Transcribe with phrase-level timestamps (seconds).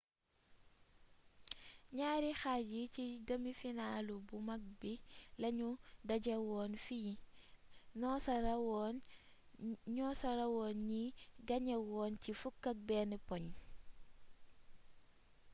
[1.97, 4.93] ñaari xaaj yi ci demi finaalu bu mag bi
[5.41, 5.69] lañu
[6.07, 6.99] dajewoon fi
[9.97, 11.01] noosa rawoon ñi
[11.47, 13.43] gañewoon ci 11 poñ